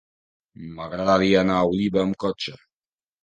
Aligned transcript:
M'agradaria 0.77 1.43
anar 1.45 1.57
a 1.57 1.67
Oliva 1.73 2.01
amb 2.05 2.19
cotxe. 2.25 2.57